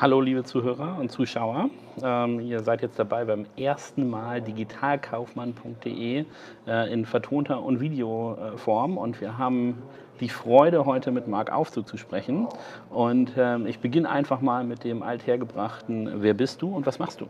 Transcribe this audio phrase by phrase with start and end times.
[0.00, 1.70] Hallo liebe Zuhörer und Zuschauer.
[2.04, 6.24] Ähm, ihr seid jetzt dabei beim ersten Mal digitalkaufmann.de
[6.68, 9.82] äh, in vertonter und Videoform und wir haben
[10.20, 12.46] die Freude, heute mit Marc Aufzug zu sprechen.
[12.90, 17.20] Und ähm, ich beginne einfach mal mit dem althergebrachten Wer bist du und was machst
[17.20, 17.26] du?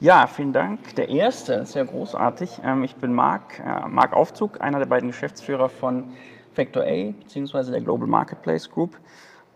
[0.00, 0.96] Ja, vielen Dank.
[0.96, 2.58] Der erste ist ja großartig.
[2.64, 6.10] Ähm, ich bin Marc, äh, Marc Aufzug, einer der beiden Geschäftsführer von
[6.54, 7.70] Factor A bzw.
[7.70, 8.96] der Global Marketplace Group.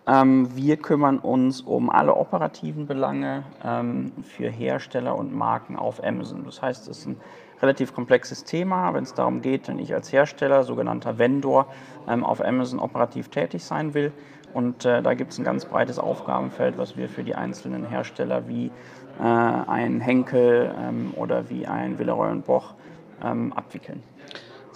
[0.09, 6.45] Ähm, wir kümmern uns um alle operativen Belange ähm, für Hersteller und Marken auf Amazon.
[6.45, 7.17] Das heißt, es ist ein
[7.61, 11.67] relativ komplexes Thema, wenn es darum geht, wenn ich als Hersteller, sogenannter Vendor,
[12.09, 14.13] ähm, auf Amazon operativ tätig sein will.
[14.55, 18.47] Und äh, da gibt es ein ganz breites Aufgabenfeld, was wir für die einzelnen Hersteller
[18.47, 18.71] wie
[19.19, 20.73] äh, ein Henkel
[21.17, 22.75] oder wie ein Villeroy und Boch
[23.19, 24.03] abwickeln.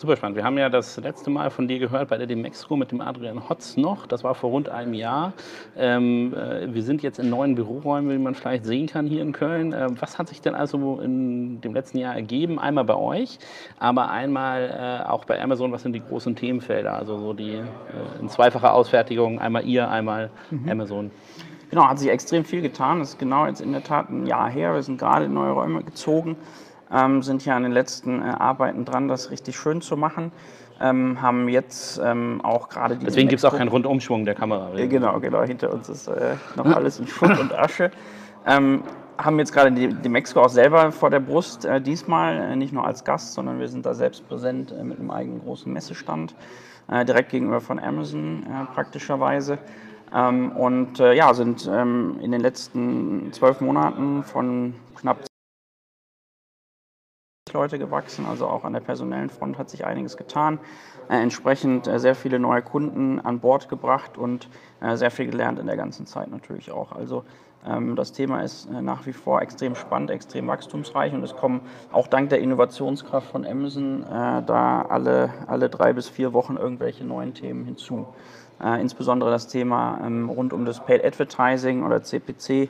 [0.01, 0.39] Super spannend.
[0.39, 3.51] Wir haben ja das letzte Mal von dir gehört bei der Demexco mit dem Adrian
[3.51, 4.07] Hotz noch.
[4.07, 5.35] Das war vor rund einem Jahr.
[5.77, 9.33] Ähm, äh, wir sind jetzt in neuen Büroräumen, wie man vielleicht sehen kann hier in
[9.33, 9.75] Köln.
[9.75, 12.59] Äh, was hat sich denn also in dem letzten Jahr ergeben?
[12.59, 13.39] Einmal bei euch,
[13.79, 15.71] aber einmal äh, auch bei Amazon.
[15.71, 16.95] Was sind die großen Themenfelder?
[16.95, 17.63] Also so die äh,
[18.21, 19.39] in zweifacher Ausfertigung.
[19.39, 20.67] Einmal ihr, einmal mhm.
[20.67, 21.11] Amazon.
[21.69, 23.01] Genau, hat sich extrem viel getan.
[23.01, 24.73] Das ist genau jetzt in der Tat ein Jahr her.
[24.73, 26.39] Wir sind gerade in neue Räume gezogen
[26.93, 30.33] ähm, sind hier an den letzten äh, Arbeiten dran, das richtig schön zu machen.
[30.81, 33.05] Ähm, haben jetzt ähm, auch gerade die.
[33.05, 34.75] Deswegen gibt es auch keinen Rundumschwung der Kamera.
[34.75, 35.43] Äh, genau, genau.
[35.43, 37.91] Hinter uns ist äh, noch alles in Schutt und Asche.
[38.47, 38.83] Ähm,
[39.19, 42.73] haben jetzt gerade die, die Mexiko auch selber vor der Brust, äh, diesmal äh, nicht
[42.73, 46.35] nur als Gast, sondern wir sind da selbst präsent äh, mit einem eigenen großen Messestand,
[46.91, 49.59] äh, direkt gegenüber von Amazon praktischerweise.
[50.15, 55.30] Ähm, und ja, sind ähm, in den letzten zwölf Monaten von knapp
[57.53, 60.59] Leute gewachsen, also auch an der personellen Front hat sich einiges getan.
[61.11, 64.49] Äh, entsprechend äh, sehr viele neue Kunden an Bord gebracht und
[64.81, 66.93] äh, sehr viel gelernt in der ganzen Zeit natürlich auch.
[66.93, 67.25] Also
[67.67, 71.63] ähm, das Thema ist äh, nach wie vor extrem spannend, extrem wachstumsreich und es kommen
[71.91, 74.07] auch dank der Innovationskraft von Amazon äh,
[74.47, 78.07] da alle, alle drei bis vier Wochen irgendwelche neuen Themen hinzu.
[78.79, 82.69] Insbesondere das Thema ähm, rund um das Paid Advertising oder CPC,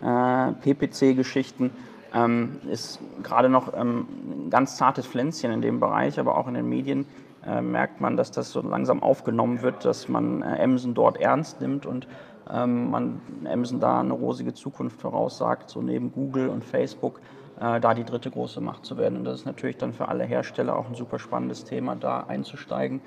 [0.00, 1.72] PPC-Geschichten
[2.14, 4.06] ähm, ist gerade noch ähm,
[4.46, 7.06] ein ganz zartes Pflänzchen in dem Bereich, aber auch in den Medien
[7.46, 11.60] äh, merkt man, dass das so langsam aufgenommen wird, dass man äh, Amazon dort ernst
[11.60, 12.06] nimmt und
[12.50, 17.20] ähm, man Amazon da eine rosige Zukunft voraussagt, so neben Google und Facebook
[17.60, 19.18] äh, da die dritte große Macht zu werden.
[19.18, 23.00] Und das ist natürlich dann für alle Hersteller auch ein super spannendes Thema, da einzusteigen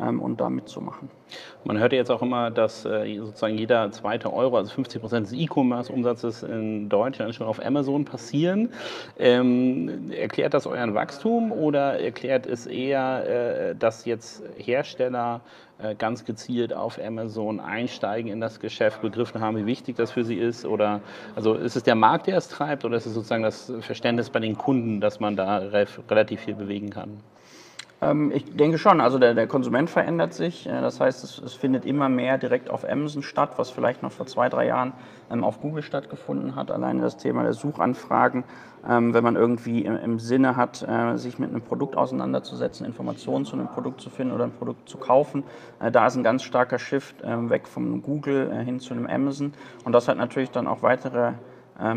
[0.00, 1.10] und da mitzumachen.
[1.64, 5.32] Man hört jetzt auch immer, dass äh, sozusagen jeder zweite Euro, also 50 Prozent des
[5.34, 8.70] E-Commerce-Umsatzes in Deutschland schon auf Amazon passieren.
[9.18, 15.42] Ähm, erklärt das euren Wachstum oder erklärt es eher, äh, dass jetzt Hersteller
[15.82, 20.24] äh, ganz gezielt auf Amazon einsteigen in das Geschäft, begriffen haben, wie wichtig das für
[20.24, 20.66] sie ist?
[20.66, 21.00] Oder
[21.36, 24.40] also ist es der Markt, der es treibt, oder ist es sozusagen das Verständnis bei
[24.40, 25.58] den Kunden, dass man da
[26.08, 27.20] relativ viel bewegen kann?
[28.02, 30.66] Ähm, ich denke schon, also der, der Konsument verändert sich.
[30.66, 34.12] Äh, das heißt, es, es, findet immer mehr direkt auf Amazon statt, was vielleicht noch
[34.12, 34.92] vor zwei, drei Jahren
[35.30, 36.70] ähm, auf Google stattgefunden hat.
[36.70, 38.44] Alleine das Thema der Suchanfragen,
[38.88, 43.44] ähm, wenn man irgendwie im, im Sinne hat, äh, sich mit einem Produkt auseinanderzusetzen, Informationen
[43.44, 45.44] zu einem Produkt zu finden oder ein Produkt zu kaufen,
[45.80, 49.52] äh, da ist ein ganz starker Shift weg vom Google hin zu einem Amazon.
[49.84, 51.32] Und das hat natürlich dann auch weitere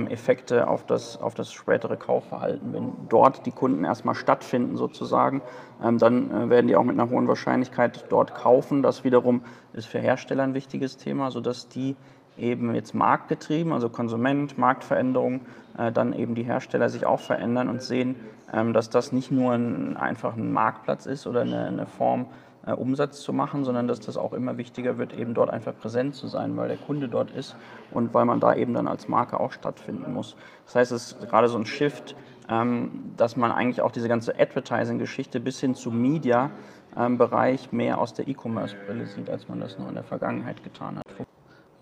[0.07, 2.73] Effekte auf das, auf das spätere Kaufverhalten.
[2.73, 5.41] Wenn dort die Kunden erstmal stattfinden sozusagen,
[5.83, 8.81] ähm, dann äh, werden die auch mit einer hohen Wahrscheinlichkeit dort kaufen.
[8.81, 9.41] Das wiederum
[9.73, 11.95] ist für Hersteller ein wichtiges Thema, sodass die
[12.38, 15.41] eben jetzt marktgetrieben, also Konsument, Marktveränderung,
[15.77, 18.15] äh, dann eben die Hersteller sich auch verändern und sehen,
[18.53, 22.27] ähm, dass das nicht nur ein, einfach ein Marktplatz ist oder eine, eine Form
[22.66, 26.16] äh, Umsatz zu machen, sondern dass das auch immer wichtiger wird, eben dort einfach präsent
[26.16, 27.56] zu sein, weil der Kunde dort ist
[27.91, 30.35] und weil man da eben dann als Marke auch stattfinden muss.
[30.66, 32.16] Das heißt, es ist gerade so ein Shift,
[32.50, 38.13] ähm, dass man eigentlich auch diese ganze Advertising-Geschichte bis hin zu Media-Bereich ähm, mehr aus
[38.13, 41.27] der E-Commerce-Brille sieht, als man das nur in der Vergangenheit getan hat.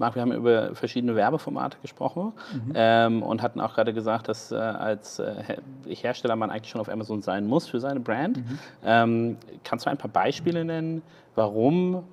[0.02, 2.72] Marc, wir haben über verschiedene Werbeformate gesprochen mhm.
[2.76, 5.58] ähm, und hatten auch gerade gesagt, dass äh, als äh,
[5.88, 8.38] Hersteller man eigentlich schon auf Amazon sein muss für seine Brand.
[8.38, 8.60] Mhm.
[8.84, 11.04] Ähm, kannst du ein paar Beispiele nennen,
[11.36, 12.04] warum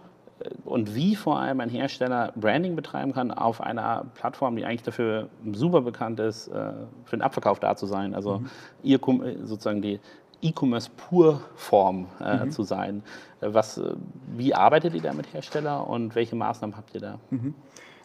[0.40, 4.82] äh, und wie vor allem ein Hersteller Branding betreiben kann auf einer Plattform, die eigentlich
[4.82, 6.73] dafür super bekannt ist, äh,
[7.05, 8.14] für den Abverkauf da zu sein.
[8.14, 8.50] Also mhm.
[8.82, 9.00] ihr
[9.44, 9.99] sozusagen die
[10.43, 12.50] E-Commerce-Pur-Form äh, mhm.
[12.50, 13.02] zu sein.
[13.40, 13.81] Was,
[14.37, 17.19] wie arbeitet ihr da mit Hersteller und welche Maßnahmen habt ihr da?
[17.31, 17.55] Mhm.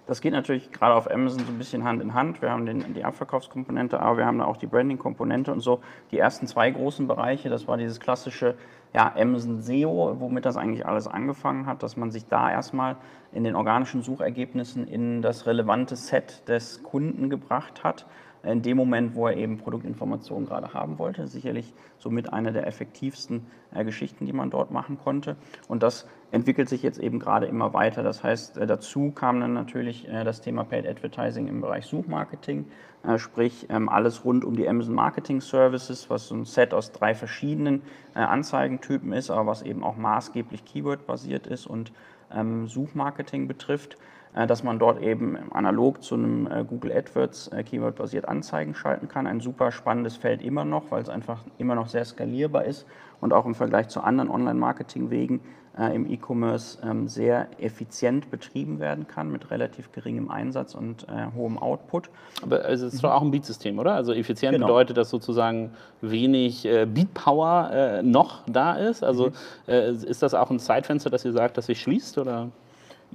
[0.06, 2.42] Das geht natürlich gerade auf Amazon so ein bisschen Hand in Hand.
[2.42, 5.80] Wir haben den, die Abverkaufskomponente, aber wir haben da auch die Branding-Komponente und so.
[6.12, 8.56] Die ersten zwei großen Bereiche, das war dieses klassische
[8.94, 12.98] ja, Amazon SEO, womit das eigentlich alles angefangen hat, dass man sich da erstmal
[13.32, 18.06] in den organischen Suchergebnissen in das relevante Set des Kunden gebracht hat
[18.44, 21.28] in dem Moment, wo er eben Produktinformationen gerade haben wollte.
[21.28, 25.38] Sicherlich somit eine der effektivsten äh, Geschichten, die man dort machen konnte.
[25.68, 28.04] Und das entwickelt sich jetzt eben gerade immer weiter.
[28.04, 32.66] Das heißt, äh, dazu kam dann natürlich äh, das Thema Paid Advertising im Bereich Suchmarketing,
[33.08, 36.92] äh, sprich ähm, alles rund um die Amazon Marketing Services, was so ein Set aus
[36.92, 37.82] drei verschiedenen
[38.14, 41.94] äh, Anzeigentypen ist, aber was eben auch maßgeblich Keyword-basiert ist und
[42.34, 43.98] ähm, Suchmarketing betrifft.
[44.36, 49.08] Äh, dass man dort eben analog zu einem äh, Google AdWords äh, Keyword-basiert Anzeigen schalten
[49.08, 49.28] kann.
[49.28, 52.88] Ein super spannendes Feld immer noch, weil es einfach immer noch sehr skalierbar ist
[53.22, 55.42] und auch im Vergleich zu anderen Online-Marketing-Wegen
[55.92, 62.12] im E-Commerce ähm, sehr effizient betrieben werden kann mit relativ geringem Einsatz und hohem Output.
[62.44, 63.96] Aber es ist doch auch ein Beat-System, oder?
[63.96, 64.68] Also effizient genau.
[64.68, 65.72] bedeutet, dass sozusagen
[66.02, 69.04] wenig Beat-Power noch da ist.
[69.04, 69.32] Also
[69.66, 70.04] mhm.
[70.06, 72.20] ist das auch ein Zeitfenster, das ihr sagt, dass sich schließt?
[72.20, 72.52] Oder?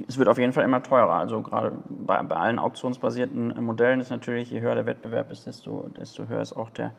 [0.07, 1.15] Es wird auf jeden Fall immer teurer.
[1.15, 5.89] Also gerade bei, bei allen auktionsbasierten Modellen ist natürlich, je höher der Wettbewerb ist, desto,
[5.99, 6.93] desto höher ist auch der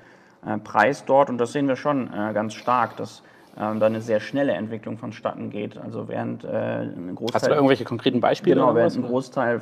[0.45, 1.29] äh, Preis dort.
[1.29, 3.23] Und das sehen wir schon äh, ganz stark, dass
[3.57, 5.77] ähm, da eine sehr schnelle Entwicklung vonstatten geht.
[5.77, 7.35] Also während äh, ein Großteil...
[7.35, 8.55] Hast du da irgendwelche konkreten Beispiele?
[8.55, 9.61] Genau, während ein Großteil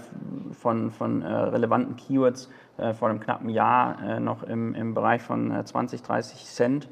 [0.52, 5.22] von, von äh, relevanten Keywords äh, vor einem knappen Jahr äh, noch im, im Bereich
[5.22, 6.90] von 20, 30 Cent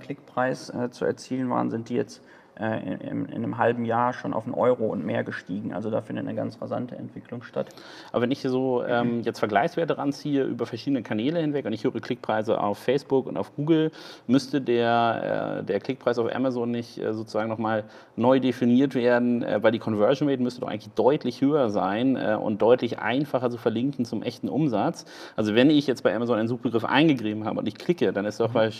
[0.00, 4.44] Klickpreis zu erzielen waren, sind die jetzt äh, in, in, einem halben Jahr schon auf
[4.44, 5.72] einen Euro und mehr gestiegen.
[5.72, 7.68] Also da findet eine ganz rasante Entwicklung statt.
[8.12, 11.84] Aber wenn ich hier so ähm, jetzt Vergleichswerte ranziehe über verschiedene Kanäle hinweg und ich
[11.84, 13.90] höre Klickpreise auf Facebook und auf Google,
[14.26, 17.84] müsste der, äh, der Klickpreis auf Amazon nicht äh, sozusagen nochmal
[18.16, 22.36] neu definiert werden, äh, weil die Conversion Rate müsste doch eigentlich deutlich höher sein äh,
[22.40, 25.06] und deutlich einfacher zu verlinken zum echten Umsatz.
[25.36, 28.40] Also wenn ich jetzt bei Amazon einen Suchbegriff eingegeben habe und ich klicke, dann ist
[28.40, 28.70] doch mhm.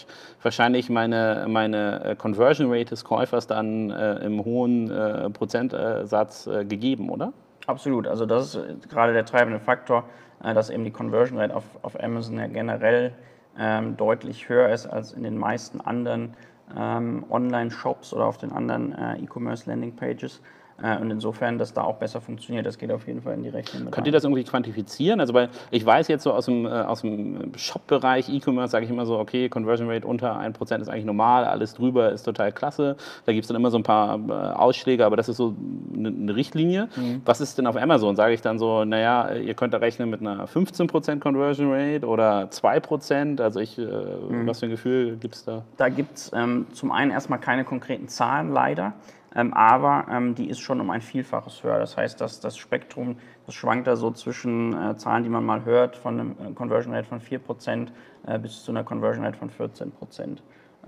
[0.43, 6.47] wahrscheinlich meine, meine äh, Conversion Rate des Käufers dann dann äh, im hohen äh, Prozentsatz
[6.47, 7.33] äh, gegeben, oder?
[7.67, 8.07] Absolut.
[8.07, 10.05] Also das ist gerade der treibende Faktor,
[10.43, 13.13] äh, dass eben die Conversion Rate auf, auf Amazon ja generell
[13.59, 16.35] ähm, deutlich höher ist als in den meisten anderen
[16.77, 20.41] ähm, Online-Shops oder auf den anderen äh, E-Commerce-Landing-Pages.
[20.83, 23.49] Äh, und insofern, dass da auch besser funktioniert, das geht auf jeden Fall in die
[23.49, 23.91] Rechnung.
[23.91, 25.21] Könnt ihr das irgendwie quantifizieren?
[25.21, 28.91] Also, weil ich weiß jetzt so aus dem, äh, aus dem Shop-Bereich E-Commerce, sage ich
[28.91, 32.97] immer so, okay, Conversion Rate unter 1% ist eigentlich normal, alles drüber ist total klasse.
[33.27, 35.55] Da gibt es dann immer so ein paar äh, Ausschläge, aber das ist so
[35.95, 36.89] eine, eine Richtlinie.
[36.97, 37.23] Mhm.
[37.25, 38.17] Was ist denn auf Amazon?
[38.17, 42.45] Sage ich dann so, naja, ihr könnt da rechnen mit einer 15% Conversion Rate oder
[42.45, 43.41] 2%?
[43.41, 44.47] Also, ich, mhm.
[44.47, 45.63] was für ein Gefühl gibt es da?
[45.77, 48.95] Da gibt es ähm, zum einen erstmal keine konkreten Zahlen leider.
[49.35, 51.79] Ähm, aber ähm, die ist schon um ein Vielfaches höher.
[51.79, 53.17] Das heißt, dass das Spektrum,
[53.47, 56.95] das schwankt da so zwischen äh, Zahlen, die man mal hört, von einem äh, Conversion
[56.95, 57.89] Rate von 4%
[58.27, 60.39] äh, bis zu einer Conversion Rate von 14%.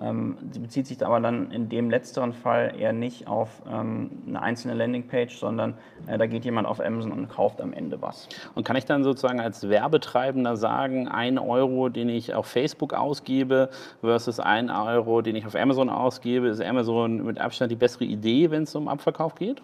[0.00, 4.40] Ähm, sie bezieht sich aber dann in dem letzteren Fall eher nicht auf ähm, eine
[4.40, 5.74] einzelne Landingpage, sondern
[6.06, 8.28] äh, da geht jemand auf Amazon und kauft am Ende was.
[8.54, 13.68] Und kann ich dann sozusagen als Werbetreibender sagen, ein Euro, den ich auf Facebook ausgebe
[14.00, 18.50] versus ein Euro, den ich auf Amazon ausgebe, ist Amazon mit Abstand die bessere Idee,
[18.50, 19.62] wenn es um Abverkauf geht?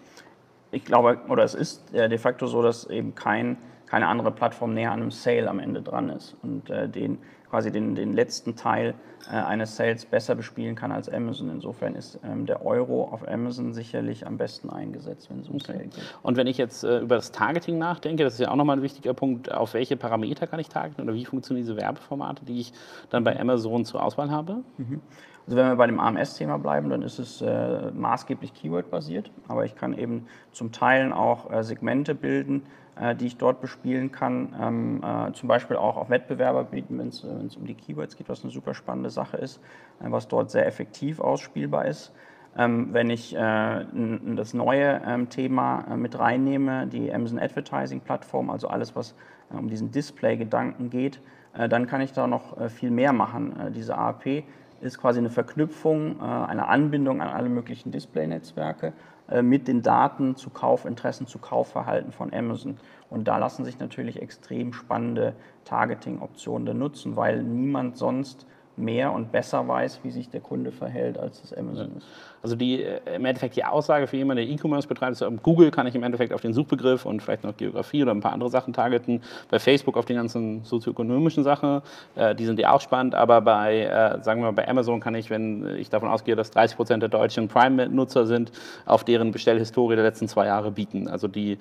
[0.71, 4.75] Ich glaube, oder es ist äh, de facto so, dass eben kein, keine andere Plattform
[4.75, 6.37] näher an einem Sale am Ende dran ist.
[6.43, 7.17] Und äh, den
[7.49, 8.93] quasi den, den letzten Teil
[9.27, 11.49] äh, eines Sales besser bespielen kann als Amazon.
[11.49, 15.73] Insofern ist ähm, der Euro auf Amazon sicherlich am besten eingesetzt, wenn es um okay.
[15.73, 16.15] Sale geht.
[16.21, 18.83] Und wenn ich jetzt äh, über das Targeting nachdenke, das ist ja auch nochmal ein
[18.83, 22.73] wichtiger Punkt, auf welche Parameter kann ich targeten oder wie funktionieren diese Werbeformate, die ich
[23.09, 24.63] dann bei Amazon zur Auswahl habe?
[24.77, 25.01] Mhm.
[25.49, 29.75] Also wenn wir bei dem AMS-Thema bleiben, dann ist es äh, maßgeblich Keyword-basiert, aber ich
[29.75, 32.67] kann eben zum Teil auch äh, Segmente bilden,
[33.01, 34.53] äh, die ich dort bespielen kann.
[34.61, 38.29] Ähm, äh, zum Beispiel auch auf Wettbewerber bieten, wenn es äh, um die Keywords geht,
[38.29, 39.59] was eine super spannende Sache ist,
[40.03, 42.13] äh, was dort sehr effektiv ausspielbar ist.
[42.55, 48.95] Ähm, wenn ich das neue ähm, Thema mit reinnehme, die Amazon Advertising Plattform, also alles,
[48.95, 49.15] was
[49.49, 51.19] um diesen Display-Gedanken geht,
[51.53, 53.71] dann kann ich da noch viel mehr machen.
[53.73, 54.43] diese AAP
[54.81, 58.93] ist quasi eine Verknüpfung, äh, eine Anbindung an alle möglichen Display-Netzwerke
[59.29, 62.77] äh, mit den Daten zu Kaufinteressen, zu Kaufverhalten von Amazon.
[63.09, 65.33] Und da lassen sich natürlich extrem spannende
[65.65, 68.45] Targeting-Optionen nutzen, weil niemand sonst
[68.75, 72.07] mehr und besser weiß, wie sich der Kunde verhält, als das Amazon ist.
[72.41, 75.87] Also die, äh, im Endeffekt die Aussage für jemanden, der E-Commerce betreibt, ist, Google kann
[75.87, 78.73] ich im Endeffekt auf den Suchbegriff und vielleicht noch Geografie oder ein paar andere Sachen
[78.73, 79.21] targeten.
[79.49, 81.81] Bei Facebook auf die ganzen sozioökonomischen Sachen,
[82.15, 85.15] äh, die sind ja auch spannend, aber bei, äh, sagen wir mal, bei Amazon kann
[85.15, 88.51] ich, wenn ich davon ausgehe, dass 30 Prozent der Deutschen Prime-Nutzer sind,
[88.85, 91.07] auf deren Bestellhistorie der letzten zwei Jahre bieten.
[91.07, 91.57] Also die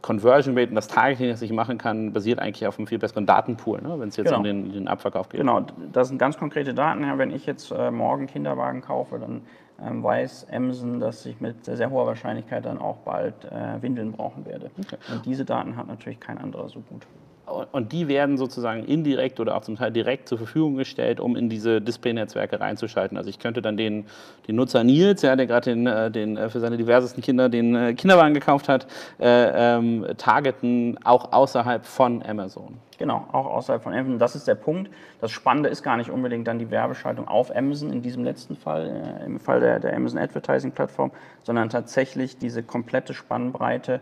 [0.00, 3.24] Conversion Rate und das Targeting, das ich machen kann, basiert eigentlich auf einem viel besseren
[3.24, 3.98] Datenpool, ne?
[3.98, 4.38] wenn es jetzt genau.
[4.38, 5.40] um den, den, Abverkauf geht.
[5.40, 7.04] Genau, das sind ganz konkrete Daten.
[7.04, 9.42] Ja, wenn ich jetzt äh, morgen Kinderwagen kaufe, dann ähm,
[9.82, 14.46] weiß Amazon, dass ich mit sehr, sehr hoher Wahrscheinlichkeit dann auch bald äh, Windeln brauchen
[14.46, 14.70] werde.
[14.78, 14.96] Okay.
[15.12, 17.06] Und diese Daten hat natürlich kein anderer so gut.
[17.44, 21.48] Und die werden sozusagen indirekt oder auch zum Teil direkt zur Verfügung gestellt, um in
[21.48, 23.16] diese Display-Netzwerke reinzuschalten.
[23.16, 24.06] Also ich könnte dann den,
[24.46, 27.74] den Nutzer Nils, ja, der gerade den, äh, den, äh, für seine diversesten Kinder den
[27.74, 28.86] äh, Kinderwagen gekauft hat,
[29.18, 32.78] äh, ähm, targeten, auch außerhalb von Amazon.
[32.98, 34.20] Genau, auch außerhalb von Amazon.
[34.20, 34.88] Das ist der Punkt.
[35.20, 39.18] Das Spannende ist gar nicht unbedingt dann die Werbeschaltung auf Amazon in diesem letzten Fall,
[39.20, 41.10] äh, im Fall der, der Amazon Advertising Plattform,
[41.42, 44.00] sondern tatsächlich diese komplette Spannbreite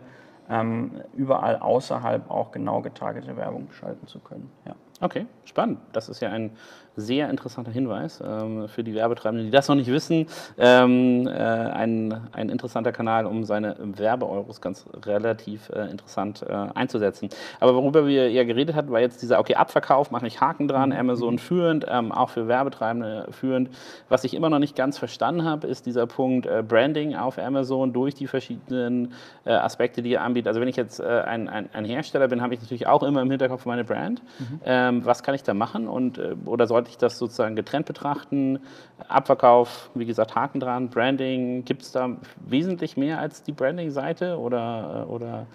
[1.13, 4.51] überall außerhalb auch genau getargete Werbung schalten zu können.
[4.65, 4.75] Ja.
[4.99, 5.79] Okay, spannend.
[5.93, 6.51] Das ist ja ein
[6.95, 10.27] sehr interessanter Hinweis ähm, für die Werbetreibenden, die das noch nicht wissen.
[10.57, 17.29] Ähm, äh, ein, ein interessanter Kanal, um seine Werbeeuros ganz relativ äh, interessant äh, einzusetzen.
[17.59, 20.89] Aber worüber wir ja geredet hatten, war jetzt dieser, okay, Abverkauf, mache ich Haken dran,
[20.89, 20.95] mhm.
[20.97, 23.69] Amazon führend, ähm, auch für Werbetreibende führend.
[24.09, 27.93] Was ich immer noch nicht ganz verstanden habe, ist dieser Punkt äh, Branding auf Amazon
[27.93, 29.13] durch die verschiedenen
[29.45, 30.49] äh, Aspekte, die ihr anbietet.
[30.49, 33.21] Also wenn ich jetzt äh, ein, ein, ein, Hersteller bin, habe ich natürlich auch immer
[33.21, 34.21] im Hinterkopf meine Brand.
[34.39, 34.61] Mhm.
[34.65, 35.87] Ähm, was kann ich da machen?
[35.87, 38.59] Und, oder soll sollte ich das sozusagen getrennt betrachten?
[39.07, 45.05] Abverkauf, wie gesagt, Haken dran, Branding, gibt es da wesentlich mehr als die Branding-Seite oder,
[45.07, 45.45] oder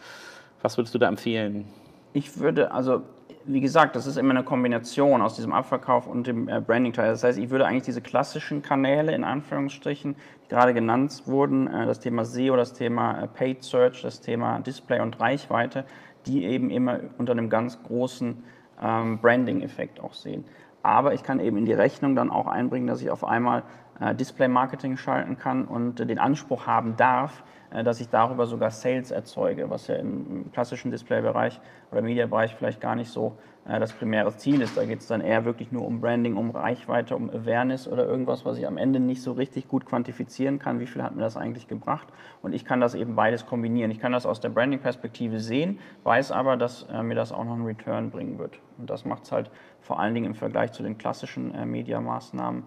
[0.62, 1.66] was würdest du da empfehlen?
[2.12, 3.02] Ich würde, also
[3.44, 7.10] wie gesagt, das ist immer eine Kombination aus diesem Abverkauf und dem äh, Branding-Teil.
[7.10, 10.14] Das heißt, ich würde eigentlich diese klassischen Kanäle in Anführungsstrichen,
[10.44, 14.60] die gerade genannt wurden, äh, das Thema SEO, das Thema äh, Paid Search, das Thema
[14.60, 15.84] Display und Reichweite,
[16.26, 18.44] die eben immer unter einem ganz großen
[18.82, 20.44] ähm, Branding-Effekt auch sehen.
[20.86, 23.64] Aber ich kann eben in die Rechnung dann auch einbringen, dass ich auf einmal
[24.00, 29.10] Display-Marketing schalten kann und äh, den Anspruch haben darf, äh, dass ich darüber sogar Sales
[29.10, 31.60] erzeuge, was ja im, klassischen Display-Bereich
[31.90, 33.36] oder Media-Bereich vielleicht gar nicht so
[33.66, 34.76] äh, das primäre Ziel ist.
[34.76, 38.44] Da geht es dann eher wirklich nur um Branding, um Reichweite, um Awareness oder irgendwas,
[38.44, 40.78] was ich am Ende nicht so richtig gut quantifizieren kann.
[40.78, 42.08] Wie viel hat mir das eigentlich gebracht?
[42.42, 43.90] Und ich kann das eben beides kombinieren.
[43.90, 47.54] Ich kann das aus der Branding-Perspektive sehen, weiß aber, dass äh, mir das auch noch
[47.54, 48.60] einen Return bringen wird.
[48.78, 49.50] Und das macht es halt
[49.80, 52.64] vor allen Dingen im Vergleich zu den klassischen äh, Media-Maßnahmen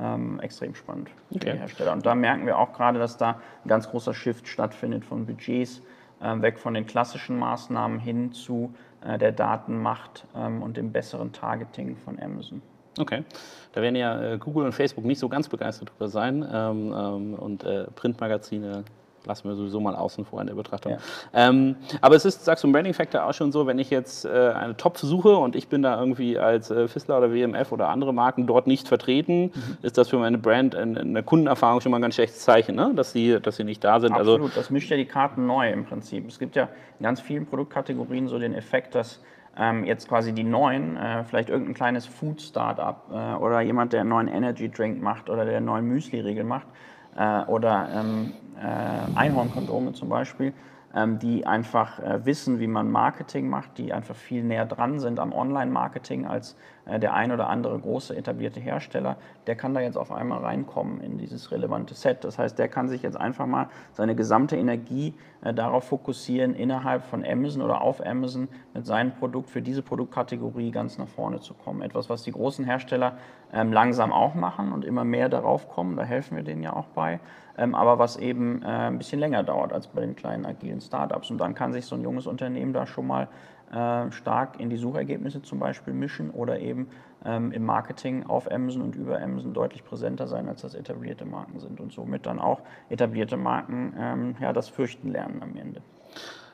[0.00, 1.52] ähm, extrem spannend für okay.
[1.52, 1.92] die Hersteller.
[1.92, 5.82] Und da merken wir auch gerade, dass da ein ganz großer Shift stattfindet von Budgets
[6.20, 11.32] äh, weg von den klassischen Maßnahmen hin zu äh, der Datenmacht ähm, und dem besseren
[11.32, 12.62] Targeting von Amazon.
[12.98, 13.24] Okay,
[13.72, 17.34] da werden ja äh, Google und Facebook nicht so ganz begeistert drüber sein ähm, ähm,
[17.34, 18.84] und äh, Printmagazine
[19.26, 20.92] lassen wir sowieso mal außen vor in der Betrachtung.
[20.92, 20.98] Ja.
[21.32, 24.24] Ähm, aber es ist, sagst du, im Branding Factor auch schon so, wenn ich jetzt
[24.24, 27.88] äh, eine Topf suche und ich bin da irgendwie als äh, Fissler oder WMF oder
[27.88, 29.78] andere Marken dort nicht vertreten, mhm.
[29.82, 32.74] ist das für meine Brand in, in der Kundenerfahrung schon mal ein ganz schlechtes Zeichen,
[32.74, 32.92] ne?
[32.94, 34.12] dass, sie, dass sie nicht da sind.
[34.12, 36.28] Also Absolut, also, das mischt ja die Karten neu im Prinzip.
[36.28, 39.20] Es gibt ja in ganz vielen Produktkategorien so den Effekt, dass
[39.56, 44.10] ähm, jetzt quasi die neuen, äh, vielleicht irgendein kleines Food-Startup äh, oder jemand, der einen
[44.10, 46.66] neuen Energy-Drink macht oder der einen neuen Müsli-Riegel macht,
[47.16, 50.52] äh, oder ähm, äh, Einhornkondome zum Beispiel,
[50.94, 55.18] ähm, die einfach äh, wissen, wie man Marketing macht, die einfach viel näher dran sind
[55.18, 60.10] am Online-Marketing als der ein oder andere große etablierte Hersteller, der kann da jetzt auf
[60.10, 62.24] einmal reinkommen in dieses relevante Set.
[62.24, 67.04] Das heißt, der kann sich jetzt einfach mal seine gesamte Energie äh, darauf fokussieren, innerhalb
[67.04, 71.54] von Amazon oder auf Amazon mit seinem Produkt für diese Produktkategorie ganz nach vorne zu
[71.54, 71.82] kommen.
[71.82, 73.16] Etwas, was die großen Hersteller
[73.52, 76.86] ähm, langsam auch machen und immer mehr darauf kommen, da helfen wir denen ja auch
[76.86, 77.20] bei,
[77.56, 81.30] ähm, aber was eben ein bisschen länger dauert als bei den kleinen agilen Startups.
[81.30, 83.26] Und dann kann sich so ein junges Unternehmen da schon mal äh,
[83.72, 86.88] stark in die Suchergebnisse zum Beispiel mischen oder eben
[87.24, 91.58] ähm, im Marketing auf Amazon und über Amazon deutlich präsenter sein, als das etablierte Marken
[91.58, 92.60] sind und somit dann auch
[92.90, 95.82] etablierte Marken ähm, ja, das Fürchten lernen am Ende.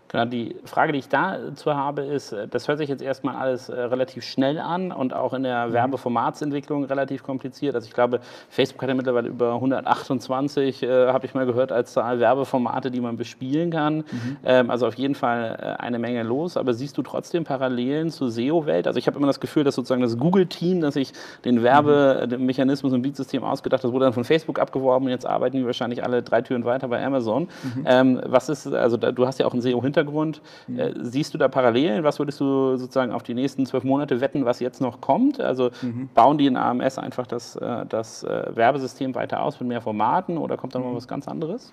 [0.09, 3.69] Genau, die Frage, die ich dazu habe, ist, äh, das hört sich jetzt erstmal alles
[3.69, 5.73] äh, relativ schnell an und auch in der mhm.
[5.75, 7.75] Werbeformatsentwicklung relativ kompliziert.
[7.75, 11.93] Also ich glaube, Facebook hat ja mittlerweile über 128, äh, habe ich mal gehört, als
[11.93, 13.97] Zahl Werbeformate, die man bespielen kann.
[13.99, 14.37] Mhm.
[14.45, 16.57] Ähm, also auf jeden Fall äh, eine Menge los.
[16.57, 18.87] Aber siehst du trotzdem Parallelen zur SEO-Welt?
[18.87, 21.12] Also ich habe immer das Gefühl, dass sozusagen das Google-Team, das sich
[21.45, 25.67] den Werbemechanismus und Beatsystem ausgedacht hat, wurde dann von Facebook abgeworben und jetzt arbeiten die
[25.67, 27.43] wahrscheinlich alle drei Türen weiter bei Amazon.
[27.43, 27.85] Mhm.
[27.85, 30.43] Ähm, was ist, also da, du hast ja auch ein SEO-Hintergrund Hintergrund.
[30.67, 30.78] Mhm.
[30.78, 32.05] Äh, siehst du da Parallelen?
[32.05, 35.40] Was würdest du sozusagen auf die nächsten zwölf Monate wetten, was jetzt noch kommt?
[35.40, 36.09] Also mhm.
[36.14, 40.38] bauen die in AMS einfach das, äh, das äh, Werbesystem weiter aus mit mehr Formaten
[40.38, 40.97] oder kommt da noch mhm.
[40.97, 41.73] was ganz anderes?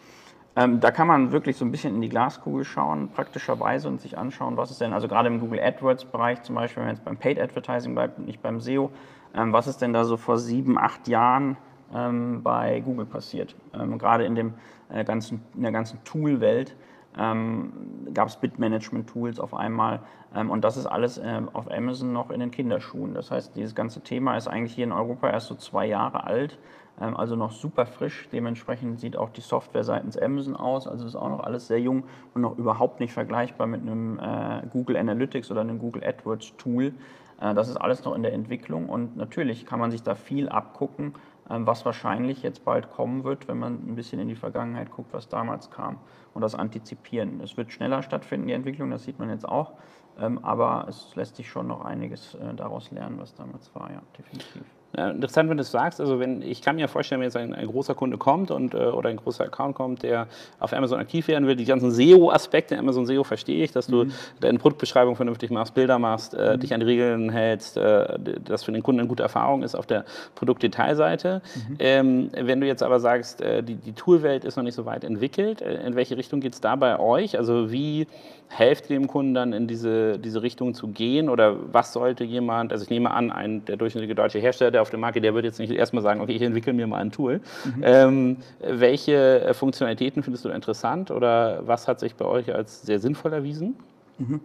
[0.57, 4.17] Ähm, da kann man wirklich so ein bisschen in die Glaskugel schauen, praktischerweise, und sich
[4.17, 7.17] anschauen, was ist denn, also gerade im Google AdWords-Bereich zum Beispiel, wenn man jetzt beim
[7.17, 8.89] Paid Advertising bleibt, nicht beim SEO,
[9.35, 11.57] ähm, was ist denn da so vor sieben, acht Jahren
[11.93, 13.53] ähm, bei Google passiert?
[13.73, 14.53] Ähm, gerade in, dem,
[14.87, 16.77] äh, ganzen, in der ganzen Tool-Welt
[17.17, 17.73] ähm,
[18.13, 20.01] gab es Bit-Management-Tools auf einmal.
[20.35, 23.13] Ähm, und das ist alles äh, auf Amazon noch in den Kinderschuhen.
[23.13, 26.57] Das heißt, dieses ganze Thema ist eigentlich hier in Europa erst so zwei Jahre alt.
[26.99, 28.27] Ähm, also noch super frisch.
[28.31, 30.87] Dementsprechend sieht auch die Software seitens Amazon aus.
[30.87, 32.03] Also ist auch noch alles sehr jung
[32.33, 36.93] und noch überhaupt nicht vergleichbar mit einem äh, Google Analytics oder einem Google AdWords Tool.
[37.39, 40.49] Äh, das ist alles noch in der Entwicklung und natürlich kann man sich da viel
[40.49, 41.13] abgucken,
[41.47, 45.29] was wahrscheinlich jetzt bald kommen wird, wenn man ein bisschen in die Vergangenheit guckt, was
[45.29, 45.99] damals kam
[46.33, 47.39] und das antizipieren.
[47.41, 49.73] Es wird schneller stattfinden, die Entwicklung, das sieht man jetzt auch.
[50.17, 54.01] Ähm, aber es lässt sich schon noch einiges äh, daraus lernen, was damals war, ja,
[54.17, 54.63] definitiv.
[54.97, 55.99] Ja, interessant, wenn du es sagst.
[55.99, 58.77] Also wenn, ich kann mir vorstellen, wenn jetzt ein, ein großer Kunde kommt und, äh,
[58.77, 60.27] oder ein großer Account kommt, der
[60.59, 64.11] auf Amazon aktiv werden will, die ganzen SEO-Aspekte, Amazon SEO verstehe ich, dass du mhm.
[64.39, 66.59] deine Produktbeschreibung vernünftig machst, Bilder machst, äh, mhm.
[66.61, 69.85] dich an die Regeln hältst, äh, das für den Kunden eine gute Erfahrung ist auf
[69.85, 71.41] der Produktdetailseite.
[71.55, 71.75] Mhm.
[71.79, 75.03] Ähm, wenn du jetzt aber sagst, äh, die, die Toolwelt ist noch nicht so weit
[75.03, 77.37] entwickelt, äh, in welche Richtung geht es da bei euch?
[77.37, 78.07] Also wie
[78.47, 82.83] helft dem Kunden dann in diese, diese Richtung zu gehen oder was sollte jemand, also
[82.83, 85.59] ich nehme an, ein, der durchschnittliche deutsche Hersteller, der auf der Marke, der wird jetzt
[85.59, 87.41] nicht erstmal sagen, okay, ich entwickle mir mal ein Tool.
[87.63, 87.81] Mhm.
[87.81, 92.99] Ähm, welche äh, Funktionalitäten findest du interessant oder was hat sich bei euch als sehr
[92.99, 93.75] sinnvoll erwiesen?
[94.19, 94.41] Mhm.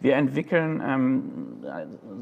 [0.00, 1.22] Wir entwickeln, ähm,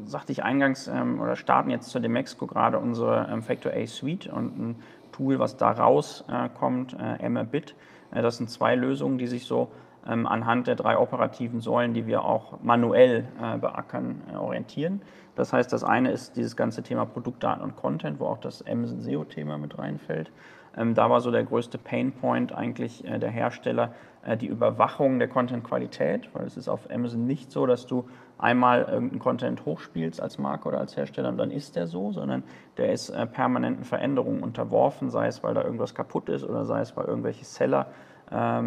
[0.05, 4.27] sagte ich eingangs, ähm, oder starten jetzt zur Demexco gerade unsere ähm, Factor A Suite
[4.27, 4.75] und ein
[5.11, 7.75] Tool, was da rauskommt, äh, äh, Emma-Bit.
[8.13, 9.69] Äh, das sind zwei Lösungen, die sich so
[10.05, 15.01] anhand der drei operativen Säulen, die wir auch manuell äh, beackern, äh, orientieren.
[15.35, 18.99] Das heißt, das eine ist dieses ganze Thema Produktdaten und Content, wo auch das Amazon
[18.99, 20.31] SEO-Thema mit reinfällt.
[20.75, 23.93] Ähm, da war so der größte Painpoint eigentlich äh, der Hersteller
[24.39, 28.07] die Überwachung der Content-Qualität, weil es ist auf Amazon nicht so, dass du
[28.37, 32.43] einmal irgendeinen Content hochspielst als Marke oder als Hersteller und dann ist der so, sondern
[32.77, 36.95] der ist permanenten Veränderungen unterworfen, sei es, weil da irgendwas kaputt ist oder sei es,
[36.95, 37.91] weil irgendwelche Seller ähm,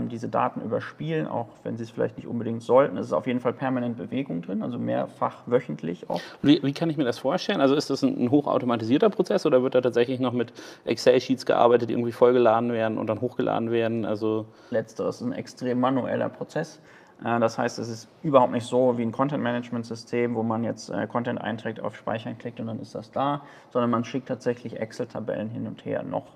[0.09, 2.97] diese Daten überspielen, auch wenn sie es vielleicht nicht unbedingt sollten.
[2.99, 6.23] Es ist auf jeden Fall permanent Bewegung drin, also mehrfach wöchentlich oft.
[6.43, 7.61] Wie, wie kann ich mir das vorstellen?
[7.61, 10.53] Also ist das ein, ein hochautomatisierter Prozess oder wird da tatsächlich noch mit
[10.85, 14.05] Excel-Sheets gearbeitet, die irgendwie vollgeladen werden und dann hochgeladen werden?
[14.05, 16.81] Also Letzteres ist ein extrem manueller Prozess.
[17.25, 21.07] Äh, das heißt, es ist überhaupt nicht so wie ein Content-Management-System, wo man jetzt äh,
[21.07, 25.51] Content einträgt, auf Speichern klickt und dann ist das da, sondern man schickt tatsächlich Excel-Tabellen
[25.51, 26.27] hin und her noch.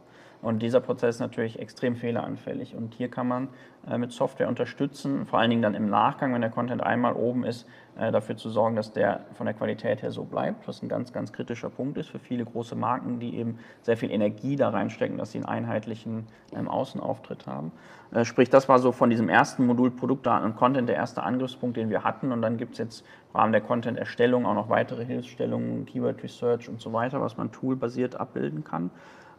[0.43, 2.75] Und dieser Prozess ist natürlich extrem fehleranfällig.
[2.75, 3.49] Und hier kann man
[3.87, 7.45] äh, mit Software unterstützen, vor allen Dingen dann im Nachgang, wenn der Content einmal oben
[7.45, 7.67] ist,
[7.99, 11.13] äh, dafür zu sorgen, dass der von der Qualität her so bleibt, was ein ganz,
[11.13, 15.19] ganz kritischer Punkt ist für viele große Marken, die eben sehr viel Energie da reinstecken,
[15.19, 17.73] dass sie einen einheitlichen ähm, Außenauftritt haben.
[18.13, 21.77] Äh, sprich, das war so von diesem ersten Modul Produktdaten und Content der erste Angriffspunkt,
[21.77, 22.33] den wir hatten.
[22.33, 26.69] Und dann gibt es jetzt im Rahmen der Content-Erstellung auch noch weitere Hilfsstellungen, Keyword Research
[26.71, 28.91] und so weiter, was man toolbasiert abbilden kann.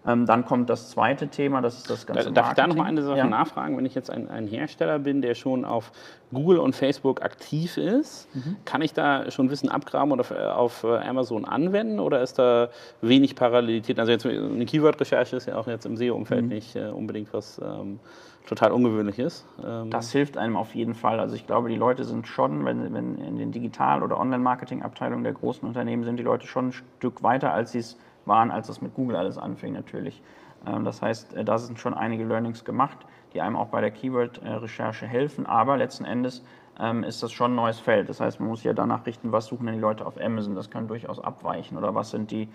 [0.06, 2.76] Ähm, dann kommt das zweite Thema, das ist das ganze da, Darf ich da noch
[2.76, 3.28] mal eine Sache ja.
[3.28, 3.78] nachfragen?
[3.78, 5.92] Wenn ich jetzt ein, ein, Hersteller bin, der schon auf
[6.34, 8.58] Google und Facebook aktiv ist, mhm.
[8.66, 12.70] kann ich da schon Wissen abgraben oder auf, auf äh, Amazon anwenden oder ist da
[13.02, 14.00] wenig Parallelität?
[14.00, 16.50] Also jetzt eine Keyword-Recherche ist ja auch jetzt im SEO-Umfeld mhm.
[16.50, 18.00] nicht äh, unbedingt was ähm,
[18.48, 19.46] total ungewöhnliches.
[19.64, 21.20] Ähm das hilft einem auf jeden Fall.
[21.20, 25.34] Also ich glaube, die Leute sind schon, wenn, wenn in den Digital- oder Online-Marketing-Abteilungen der
[25.34, 28.82] großen Unternehmen sind die Leute schon ein Stück weiter, als sie es waren, als es
[28.82, 30.22] mit Google alles anfing natürlich.
[30.66, 32.98] Ähm, das heißt, äh, da sind schon einige Learnings gemacht,
[33.34, 35.46] die einem auch bei der Keyword-Recherche helfen.
[35.46, 36.44] Aber letzten Endes
[36.80, 38.10] ähm, ist das schon ein neues Feld.
[38.10, 40.56] Das heißt, man muss ja danach richten, was suchen denn die Leute auf Amazon.
[40.56, 41.78] Das kann durchaus abweichen.
[41.78, 42.50] Oder was sind die,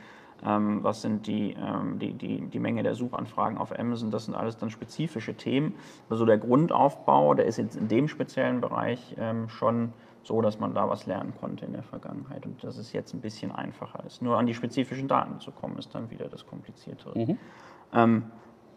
[0.44, 1.56] ähm, was sind die,
[1.94, 4.10] die, die, die Menge der Suchanfragen auf Amazon.
[4.10, 5.74] Das sind alles dann spezifische Themen.
[6.10, 9.16] Also der Grundaufbau, der ist jetzt in dem speziellen Bereich
[9.48, 9.92] schon
[10.26, 13.20] so, dass man da was lernen konnte in der Vergangenheit und dass es jetzt ein
[13.20, 14.22] bisschen einfacher ist.
[14.22, 17.18] Nur an die spezifischen Daten zu kommen, ist dann wieder das Kompliziertere.
[17.18, 17.38] Mhm.
[17.92, 18.24] Ähm,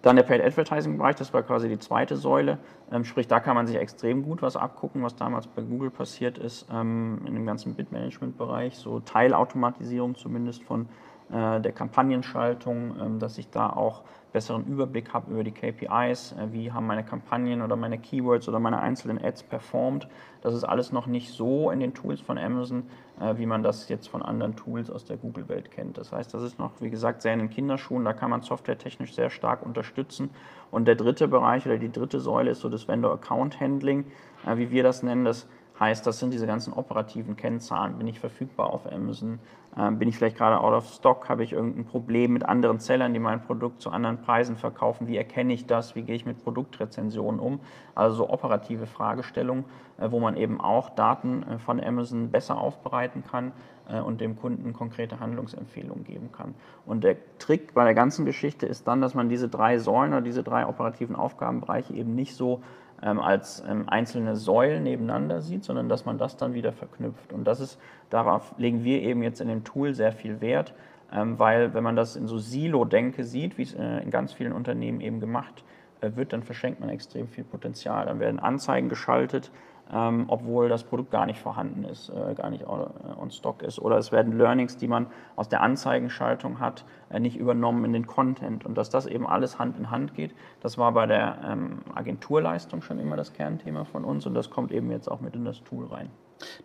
[0.02, 2.60] dann der Paid Advertising Bereich, das war quasi die zweite Säule.
[2.92, 6.38] Ähm, sprich, da kann man sich extrem gut was abgucken, was damals bei Google passiert
[6.38, 10.88] ist, ähm, in dem ganzen Bit-Management-Bereich, so Teilautomatisierung zumindest von
[11.32, 16.72] der Kampagnenschaltung, ähm, dass ich da auch besseren Überblick habe über die KPIs, äh, wie
[16.72, 20.08] haben meine Kampagnen oder meine Keywords oder meine einzelnen Ads performt.
[20.42, 22.84] Das ist alles noch nicht so in den Tools von Amazon
[23.20, 25.98] äh, wie man das jetzt von anderen Tools aus der Google-Welt kennt.
[25.98, 28.06] Das heißt, das ist noch, wie gesagt, sehr in den Kinderschuhen.
[28.06, 30.30] Da kann man softwaretechnisch sehr stark unterstützen.
[30.72, 34.06] Und der dritte Bereich oder die dritte Säule ist so das Vendor-Account-Handling,
[34.46, 35.26] äh, wie wir das nennen.
[35.26, 35.48] Das
[35.80, 37.98] heißt, das sind diese ganzen operativen Kennzahlen.
[37.98, 39.40] Bin ich verfügbar auf Amazon?
[39.78, 41.30] Ähm, bin ich vielleicht gerade out of stock?
[41.30, 45.08] Habe ich irgendein Problem mit anderen Sellern, die mein Produkt zu anderen Preisen verkaufen?
[45.08, 45.96] Wie erkenne ich das?
[45.96, 47.60] Wie gehe ich mit Produktrezensionen um?
[47.96, 49.66] Also so operative Fragestellungen,
[50.00, 53.52] äh, wo man eben auch Daten äh, von Amazon besser aufbereiten kann
[53.88, 56.56] äh, und dem Kunden konkrete Handlungsempfehlungen geben kann.
[56.86, 60.22] Und der Trick bei der ganzen Geschichte ist dann, dass man diese drei Säulen oder
[60.22, 62.62] diese drei operativen Aufgabenbereiche eben nicht so
[63.02, 67.32] als ähm, einzelne Säulen nebeneinander sieht, sondern dass man das dann wieder verknüpft.
[67.32, 70.74] Und das ist, darauf legen wir eben jetzt in dem Tool sehr viel Wert,
[71.12, 74.52] ähm, weil wenn man das in so Silo-Denke sieht, wie es äh, in ganz vielen
[74.52, 75.64] Unternehmen eben gemacht
[76.02, 78.06] äh, wird, dann verschenkt man extrem viel Potenzial.
[78.06, 79.52] Dann werden Anzeigen geschaltet,
[79.92, 83.62] ähm, obwohl das Produkt gar nicht vorhanden ist, äh, gar nicht on, äh, on stock
[83.64, 83.80] ist.
[83.80, 88.08] Oder es werden Learnings, die man aus der Anzeigenschaltung hat, äh, nicht übernommen in den
[88.08, 88.66] Content.
[88.66, 92.82] Und dass das eben alles Hand in Hand geht, das war bei der ähm, Agenturleistung
[92.82, 95.64] schon immer das Kernthema von uns und das kommt eben jetzt auch mit in das
[95.64, 96.10] Tool rein.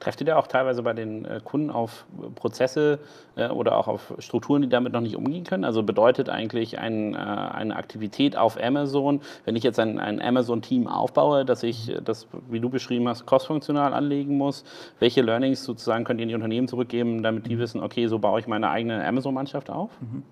[0.01, 3.01] Trefft ihr da auch teilweise bei den äh, Kunden auf Prozesse
[3.37, 5.65] äh, oder auch auf Strukturen, die damit noch nicht umgehen können?
[5.65, 11.45] Also bedeutet eigentlich ein, eine Aktivität auf Amazon, wenn ich jetzt ein, ein Amazon-Team aufbaue,
[11.45, 14.65] dass ich das, wie du beschrieben hast, cross-funktional anlegen muss?
[14.99, 18.41] Welche Learnings sozusagen könnt ihr in die Unternehmen zurückgeben, damit die wissen, okay, so baue
[18.41, 19.91] ich meine eigene Amazon-Mannschaft auf?
[20.01, 20.23] Mhm.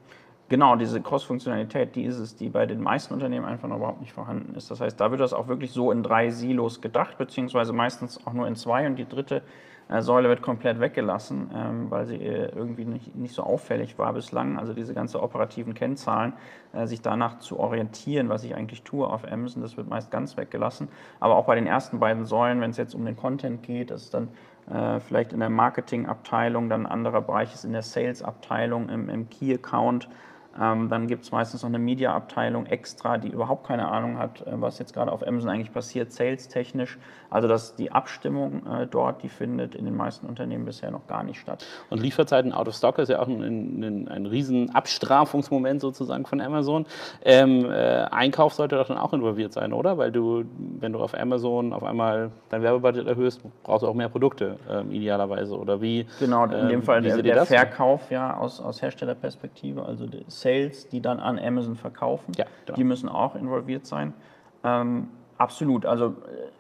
[0.49, 4.13] Genau, diese Cross-Funktionalität, die ist es, die bei den meisten Unternehmen einfach noch überhaupt nicht
[4.13, 4.71] vorhanden ist.
[4.71, 8.35] Das heißt, da wird das auch wirklich so in drei Silos gedacht, beziehungsweise meistens auch
[8.35, 9.43] nur in zwei und die dritte
[10.01, 14.59] Säule wird komplett weggelassen, ähm, weil sie äh, irgendwie nicht, nicht so auffällig war bislang.
[14.59, 16.33] Also diese ganze operativen Kennzahlen,
[16.73, 20.37] äh, sich danach zu orientieren, was ich eigentlich tue auf Amazon, das wird meist ganz
[20.37, 20.89] weggelassen.
[21.21, 24.05] Aber auch bei den ersten beiden Säulen, wenn es jetzt um den Content geht, das
[24.05, 24.29] ist dann
[24.71, 29.29] äh, vielleicht in der Marketingabteilung, dann ein anderer Bereich ist in der Sales-Abteilung, im, im
[29.29, 30.09] Key-Account.
[30.61, 34.51] Ähm, dann gibt es meistens noch eine Media-Abteilung extra, die überhaupt keine Ahnung hat, äh,
[34.53, 36.99] was jetzt gerade auf Amazon eigentlich passiert, sales-technisch.
[37.31, 41.23] Also dass die Abstimmung äh, dort, die findet in den meisten Unternehmen bisher noch gar
[41.23, 41.65] nicht statt.
[41.89, 46.41] Und Lieferzeiten out of stock ist ja auch ein, ein, ein riesen Abstrafungsmoment sozusagen von
[46.41, 46.87] Amazon.
[47.25, 49.97] Ähm, äh, Einkauf sollte doch dann auch involviert sein, oder?
[49.97, 50.45] Weil du,
[50.81, 54.93] wenn du auf Amazon auf einmal dein Werbebudget erhöhst, brauchst du auch mehr Produkte ähm,
[54.93, 55.57] idealerweise.
[55.57, 56.07] Oder wie?
[56.21, 60.07] Genau, in dem ähm, Fall der, der Verkauf ja aus, aus Herstellerperspektive, also
[60.43, 62.77] Sales, die dann an Amazon verkaufen, ja, genau.
[62.77, 64.13] die müssen auch involviert sein.
[64.65, 66.51] Ähm, absolut, also äh,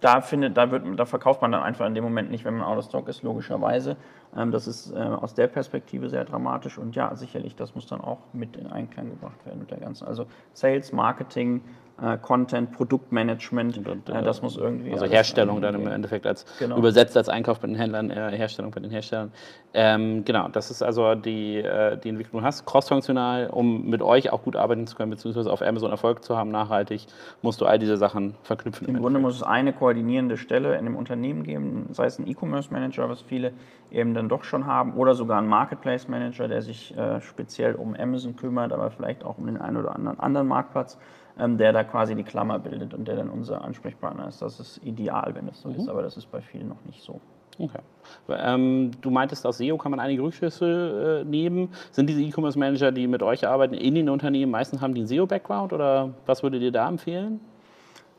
[0.00, 2.66] da, findet, da, wird, da verkauft man dann einfach in dem Moment nicht, wenn man
[2.66, 3.96] out of stock ist, logischerweise.
[4.36, 8.00] Ähm, das ist äh, aus der Perspektive sehr dramatisch und ja, sicherlich, das muss dann
[8.00, 10.06] auch mit in Einklang gebracht werden mit der ganzen.
[10.06, 11.62] Also Sales, Marketing,
[12.02, 14.92] äh, Content, Produktmanagement, und, äh, das muss irgendwie.
[14.92, 16.76] Also Herstellung dann im Endeffekt als genau.
[16.76, 19.32] übersetzt als Einkauf bei den Händlern, äh, Herstellung bei den Herstellern.
[19.72, 22.64] Ähm, genau, das ist also die, äh, die Entwicklung du hast.
[22.66, 26.50] Cross-funktional, um mit euch auch gut arbeiten zu können, beziehungsweise auf Amazon Erfolg zu haben,
[26.50, 27.06] nachhaltig,
[27.42, 28.88] musst du all diese Sachen verknüpfen.
[28.88, 32.26] Im, im Grunde muss es eine koordinierende Stelle in dem Unternehmen geben, sei es ein
[32.26, 33.52] E-Commerce Manager, was viele
[33.90, 37.94] eben dann doch schon haben, oder sogar ein Marketplace Manager, der sich äh, speziell um
[37.94, 40.98] Amazon kümmert, aber vielleicht auch um den einen oder anderen anderen Marktplatz
[41.36, 44.40] der da quasi die Klammer bildet und der dann unser Ansprechpartner ist.
[44.40, 45.76] Das ist ideal, wenn das so mhm.
[45.76, 47.20] ist, aber das ist bei vielen noch nicht so.
[47.58, 47.80] Okay.
[48.28, 51.68] Ähm, du meintest, aus SEO kann man einige Rückschlüsse äh, nehmen.
[51.92, 55.72] Sind diese E-Commerce-Manager, die mit euch arbeiten, in den Unternehmen, meistens haben die einen SEO-Background
[55.72, 57.40] oder was würdet ihr da empfehlen?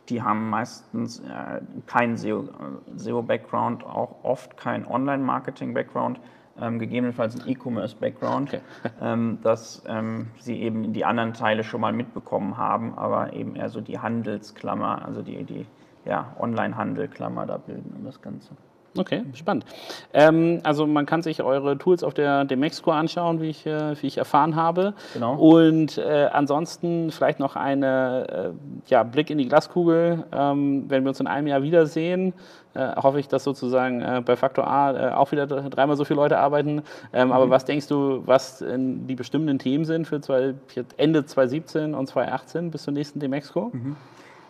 [0.09, 6.19] Die haben meistens äh, keinen SEO-Background, SEO auch oft keinen Online-Marketing-Background
[6.59, 8.61] ähm, gegebenenfalls einen E-Commerce-Background, okay.
[9.01, 13.69] ähm, dass ähm, sie eben die anderen Teile schon mal mitbekommen haben, aber eben eher
[13.69, 15.65] so die Handelsklammer, also die, die
[16.05, 18.51] ja, Online-Handel-Klammer da bilden um das Ganze.
[18.97, 19.65] Okay, spannend.
[20.13, 24.07] Ähm, also man kann sich eure Tools auf der Demexco anschauen, wie ich, äh, wie
[24.07, 24.93] ich erfahren habe.
[25.13, 25.35] Genau.
[25.35, 30.23] Und äh, ansonsten vielleicht noch eine äh, ja, Blick in die Glaskugel.
[30.31, 32.33] Ähm, wenn wir uns in einem Jahr wiedersehen,
[32.73, 36.19] äh, hoffe ich, dass sozusagen äh, bei Faktor A äh, auch wieder dreimal so viele
[36.19, 36.83] Leute arbeiten.
[37.13, 37.33] Ähm, mhm.
[37.33, 40.55] Aber was denkst du, was die bestimmenden Themen sind für zwei,
[40.97, 43.71] Ende 2017 und 2018 bis zur nächsten Demexco?
[43.73, 43.95] Mhm.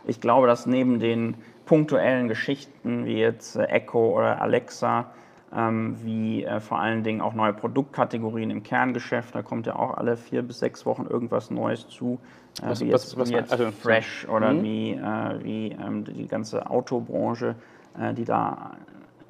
[0.07, 5.07] Ich glaube, dass neben den punktuellen Geschichten wie jetzt äh, Echo oder Alexa,
[5.55, 9.35] ähm, wie äh, vor allen Dingen auch neue Produktkategorien im Kerngeschäft.
[9.35, 12.19] Da kommt ja auch alle vier bis sechs Wochen irgendwas Neues zu.
[12.61, 14.63] Äh, was, wie jetzt, was, wie jetzt also, Fresh oder mhm.
[14.63, 17.55] wie, äh, wie ähm, die ganze Autobranche,
[17.99, 18.71] äh, die da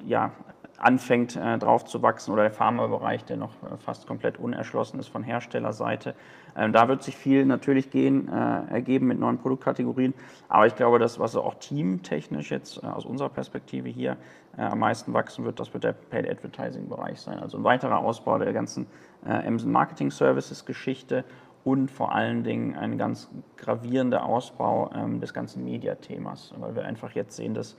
[0.04, 0.32] ja
[0.78, 5.08] anfängt äh, drauf zu wachsen oder der Pharmabereich, der noch äh, fast komplett unerschlossen ist
[5.08, 6.14] von Herstellerseite.
[6.56, 10.14] Ähm, da wird sich viel natürlich gehen, äh, ergeben mit neuen Produktkategorien.
[10.48, 14.16] Aber ich glaube, das, was auch teamtechnisch jetzt äh, aus unserer Perspektive hier
[14.56, 17.38] äh, am meisten wachsen wird, das wird der Paid Advertising Bereich sein.
[17.38, 18.86] Also ein weiterer Ausbau der ganzen
[19.24, 21.24] äh, Amazon Marketing Services Geschichte
[21.64, 27.10] und vor allen Dingen ein ganz gravierender Ausbau ähm, des ganzen Mediathemas, weil wir einfach
[27.12, 27.76] jetzt sehen, dass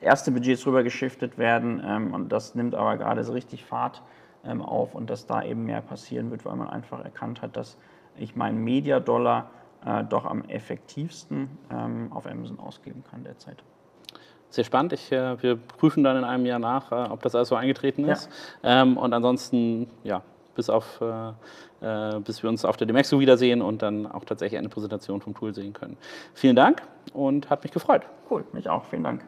[0.00, 4.02] erste Budgets rüber geschiftet werden ähm, und das nimmt aber gerade so richtig Fahrt
[4.44, 7.76] ähm, auf und dass da eben mehr passieren wird, weil man einfach erkannt hat, dass
[8.16, 9.50] ich meinen Mediadollar
[9.84, 13.62] äh, doch am effektivsten ähm, auf Amazon ausgeben kann derzeit.
[14.50, 14.92] Sehr spannend.
[14.92, 18.04] Ich, äh, wir prüfen dann in einem Jahr nach, äh, ob das alles so eingetreten
[18.04, 18.28] ist.
[18.62, 18.82] Ja.
[18.82, 20.22] Ähm, und ansonsten, ja,
[20.54, 21.32] bis auf äh,
[21.82, 25.34] äh, bis wir uns auf der Demexo wiedersehen und dann auch tatsächlich eine Präsentation vom
[25.34, 25.96] Tool sehen können.
[26.32, 28.02] Vielen Dank und hat mich gefreut.
[28.30, 28.84] Cool, mich auch.
[28.84, 29.24] Vielen Dank.